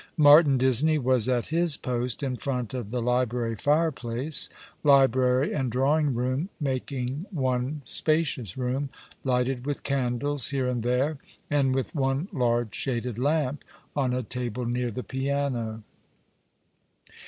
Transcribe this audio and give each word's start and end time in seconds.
IMartin 0.17 0.57
Disney 0.57 0.97
was 0.97 1.29
at 1.29 1.49
his 1.53 1.77
post 1.77 2.23
in 2.23 2.35
front 2.35 2.73
of 2.73 2.89
the 2.89 3.03
library 3.03 3.55
fireplace, 3.55 4.49
library 4.83 5.53
and 5.53 5.71
drawing 5.71 6.15
room 6.15 6.49
making 6.59 7.27
one 7.29 7.83
spacious 7.85 8.57
room, 8.57 8.89
lighted 9.23 9.63
with 9.63 9.83
candles 9.83 10.49
here 10.49 10.67
and 10.67 10.81
there, 10.81 11.19
and 11.51 11.75
with 11.75 11.93
one 11.93 12.27
large 12.33 12.73
shaded 12.73 13.19
lamp 13.19 13.63
on 13.95 14.11
a 14.11 14.23
tablo 14.23 14.63
near 14.67 14.89
the 14.89 15.03
piano. 15.03 15.83